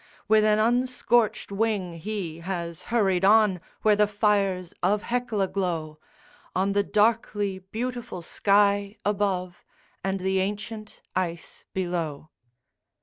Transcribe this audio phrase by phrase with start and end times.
[0.27, 5.99] With an unscorched wing he has hurried on, where the fires of Hecla glow
[6.55, 9.63] On the darkly beautiful sky above
[10.03, 12.31] and the ancient ice below.